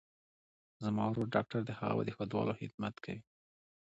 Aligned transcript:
زما 0.83 1.03
ورور 1.09 1.27
ډاکټر 1.35 1.61
دي، 1.67 1.73
هغه 1.79 1.93
به 1.97 2.03
د 2.05 2.09
هېوادوالو 2.17 2.57
خدمت 2.59 2.95
کوي. 3.03 3.21